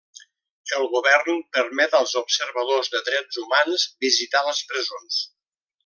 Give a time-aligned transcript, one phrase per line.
[0.77, 5.23] El govern permet als observadors de drets humans visitar les presons.